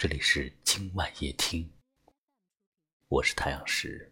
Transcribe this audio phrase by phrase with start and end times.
[0.00, 1.70] 这里是今晚夜听，
[3.08, 4.10] 我是太阳石，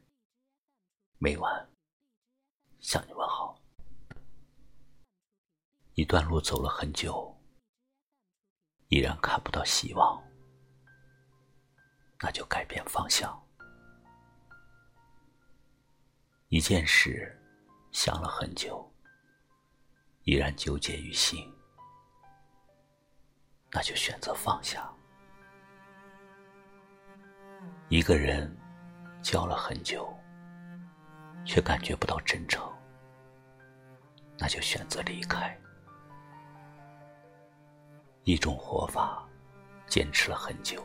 [1.17, 1.71] 每晚
[2.79, 3.59] 向你问好。
[5.95, 7.35] 一段路走了很久，
[8.89, 10.23] 依然看不到希望，
[12.21, 13.43] 那就改变方向。
[16.49, 17.35] 一件事
[17.93, 18.93] 想了很久，
[20.25, 21.51] 依然纠结于心，
[23.71, 24.95] 那就选择放下。
[27.91, 28.55] 一个人
[29.23, 30.15] 交了很久，
[31.43, 32.63] 却感觉不到真诚，
[34.39, 35.59] 那就选择离开。
[38.25, 39.27] 一种活法
[39.87, 40.85] 坚持了很久，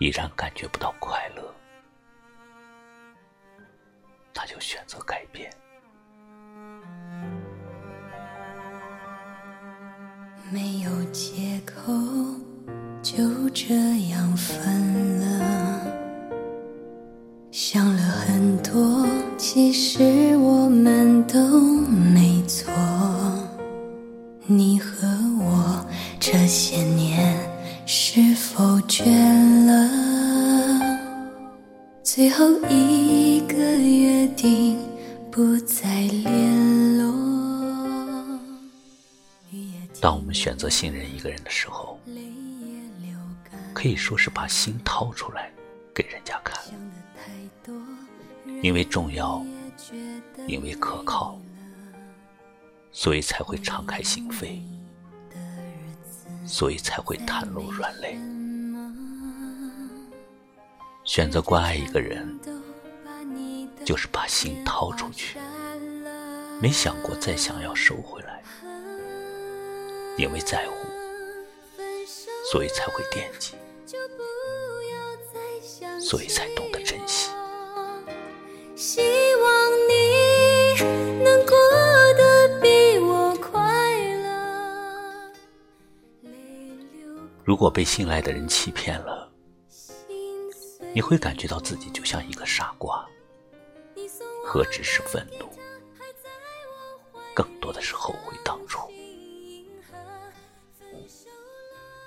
[0.00, 1.54] 依然感觉不到快乐，
[4.34, 5.48] 那就选择改变。
[10.50, 11.92] 没有借口。
[13.00, 13.74] 就这
[14.08, 14.93] 样分，
[17.56, 19.06] 想了很多，
[19.38, 22.74] 其实我们都没错。
[24.44, 25.06] 你和
[25.38, 25.86] 我
[26.18, 27.38] 这些年
[27.86, 29.04] 是否倦
[29.66, 30.98] 了？
[32.02, 34.76] 最后一个约定，
[35.30, 37.14] 不再联络。
[40.00, 41.96] 当我们选择信任一个人的时候。
[43.72, 45.52] 可以说是把心掏出来
[45.94, 46.58] 给人家看，
[48.62, 49.44] 因为重要，
[50.46, 51.38] 因为可靠，
[52.92, 54.60] 所以才会敞开心扉，
[56.46, 58.18] 所以才会袒露软肋。
[61.04, 62.38] 选择关爱一个人，
[63.84, 65.38] 就是把心掏出去，
[66.60, 68.42] 没想过再想要收回来，
[70.16, 70.74] 因为在乎，
[72.50, 73.54] 所以才会惦记。
[76.00, 76.63] 所以才懂。
[78.76, 79.00] 希
[79.36, 80.74] 望你
[81.22, 81.56] 能过
[82.14, 83.60] 得比我快
[84.16, 85.32] 乐。
[87.44, 89.30] 如果被信赖的人欺骗了，
[90.92, 93.06] 你会感觉到自己就像一个傻瓜。
[94.44, 95.48] 何止是愤怒，
[97.32, 98.80] 更多的是后悔当初。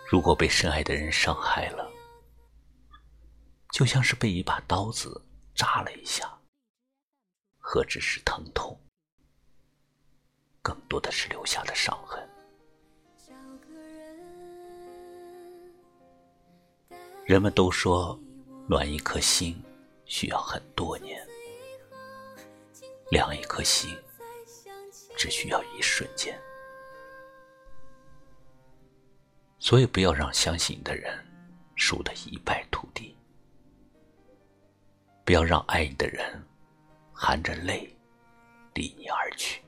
[0.05, 1.89] 如果被深爱的人伤害了，
[3.71, 5.21] 就像是被一把刀子
[5.55, 6.36] 扎了一下，
[7.69, 8.79] 何止是疼痛，
[10.61, 12.25] 更多的是留下的伤痕。
[17.25, 18.17] 人们都说，
[18.69, 19.61] 暖一颗心
[20.05, 21.21] 需要很多年，
[23.11, 23.93] 凉一颗心
[25.17, 26.39] 只需要一瞬间。
[29.59, 31.21] 所以，不要让相信你的人
[31.75, 33.13] 输得一败涂地。
[35.25, 36.41] 不要让爱你的人
[37.19, 37.91] 含着泪
[38.75, 39.63] 离你而去。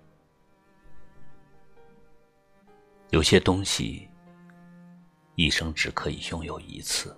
[3.09, 4.07] 有些东西
[5.33, 7.17] 一生只可以拥有一次，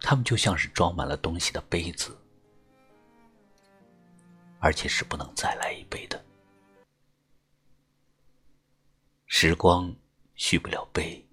[0.00, 2.16] 他们就像是装满了东西的杯子，
[4.60, 6.24] 而且是不能再来一杯的。
[9.26, 9.92] 时光
[10.36, 11.26] 续不了杯，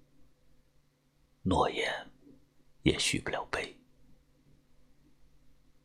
[1.42, 1.88] 诺言
[2.82, 3.72] 也续不了杯。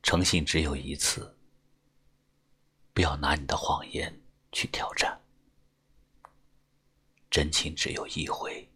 [0.01, 1.34] 诚信只有一次，
[2.95, 4.21] 不要拿你的谎言
[4.53, 5.19] 去挑战；
[7.29, 8.71] 真情只有一回，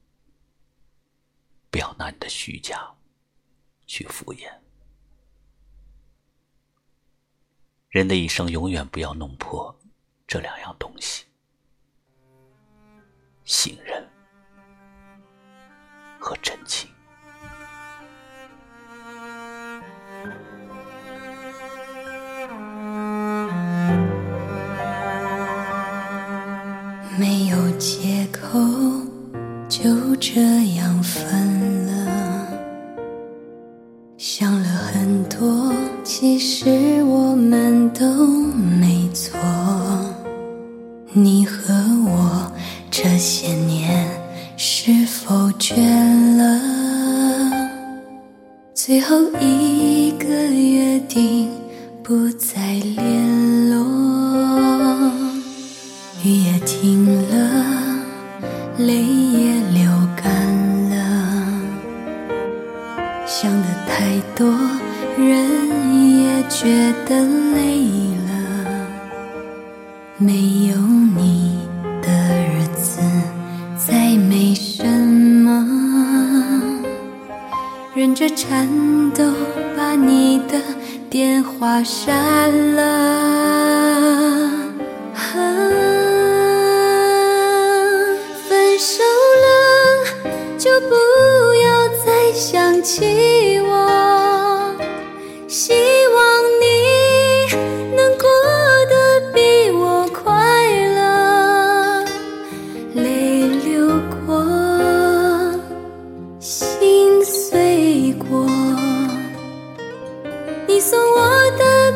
[1.72, 2.94] 不要拿你的虚假
[3.88, 4.54] 去敷衍。
[7.88, 9.74] 人的一生永远不要弄破
[10.28, 11.26] 这两样东西：
[45.30, 45.76] 否倦
[46.38, 46.60] 了？
[48.74, 51.48] 最后一个约定，
[52.02, 55.12] 不再联络。
[56.24, 58.02] 雨也停了，
[58.80, 60.34] 泪也流干
[60.90, 60.98] 了，
[63.28, 64.52] 想的太多，
[65.16, 65.46] 人
[66.24, 67.22] 也觉得
[67.54, 67.84] 累
[68.26, 68.32] 了。
[70.18, 70.76] 没有
[71.16, 71.49] 你
[78.10, 78.68] 忍着颤
[79.12, 79.24] 抖
[79.78, 80.60] 把你的
[81.12, 84.50] 电话删了。
[88.48, 89.04] 分手
[89.44, 90.96] 了就不
[91.62, 93.29] 要再想起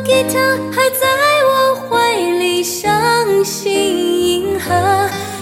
[0.04, 0.38] 吉他
[0.70, 1.06] 还在
[1.48, 4.70] 我怀里，伤心银河。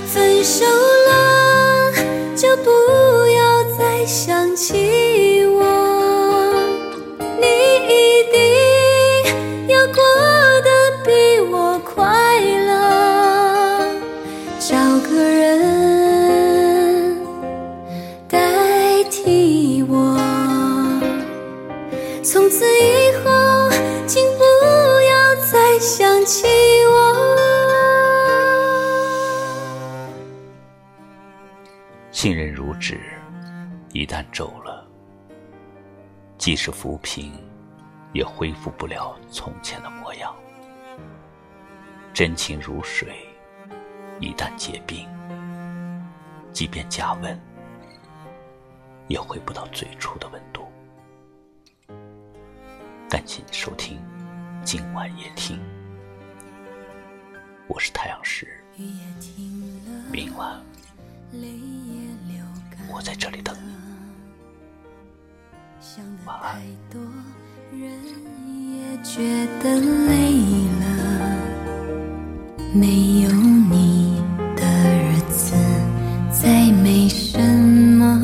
[0.07, 1.93] 分手了
[2.37, 5.65] 就不要再想起我，
[7.41, 7.47] 你
[7.89, 8.37] 一定
[9.69, 9.97] 要过
[10.63, 10.71] 得
[11.05, 11.11] 比
[11.51, 12.05] 我快
[12.67, 12.71] 乐，
[14.61, 14.77] 找
[15.09, 17.17] 个人
[18.29, 18.39] 代
[19.11, 20.19] 替我。
[22.23, 23.71] 从此以后，
[24.07, 24.23] 请
[25.83, 26.47] 想起
[26.87, 27.13] 我。
[32.13, 33.01] 信任如纸，
[33.93, 34.87] 一旦皱了，
[36.39, 37.33] 即使抚平，
[38.13, 40.33] 也恢复不了从前的模样。
[42.15, 43.27] 真情如水，
[44.21, 45.09] 一旦结冰，
[46.53, 47.37] 即便加温，
[49.09, 50.63] 也回不到最初的温度。
[53.11, 54.01] 感谢你收听
[54.65, 55.59] 今晚夜听，
[57.67, 60.53] 我是太阳石，雨也停了，明晚。
[62.89, 63.75] 我在这里等你。
[65.81, 66.63] 想的太
[66.93, 67.01] 多，
[67.73, 67.91] 人
[68.73, 70.31] 也觉得累
[70.81, 70.85] 了。
[72.73, 74.23] 没有你
[74.55, 74.63] 的
[74.95, 75.57] 日子
[76.31, 78.21] 再没什么，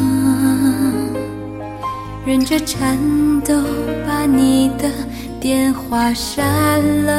[2.25, 2.97] 忍着颤
[3.41, 3.61] 抖
[4.07, 4.89] 把你的
[5.41, 7.18] 电话删了。